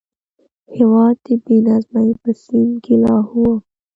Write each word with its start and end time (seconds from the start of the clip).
هېواد 0.77 1.15
د 1.25 1.27
بې 1.43 1.57
نظمۍ 1.67 2.09
په 2.21 2.31
سین 2.43 2.69
کې 2.83 2.95
لاهو 3.03 3.41
و. 3.51 3.55